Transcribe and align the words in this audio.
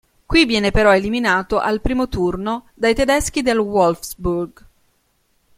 Qui 0.25 0.45
viene 0.45 0.71
però 0.71 0.95
eliminato 0.95 1.59
al 1.59 1.79
primo 1.79 2.07
turno 2.09 2.69
dai 2.73 2.95
tedeschi 2.95 3.43
del 3.43 3.59
Wolfsburg. 3.59 4.65